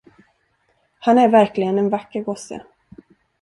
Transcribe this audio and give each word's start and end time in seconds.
Han 0.99 1.17
är 1.17 1.27
verkligen 1.29 1.79
en 1.79 1.89
vacker 1.89 2.23
gosse. 2.23 2.65